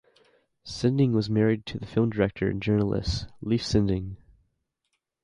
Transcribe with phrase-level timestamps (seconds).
[0.65, 4.17] Sinding was married to the film director and journalist Leif Sinding.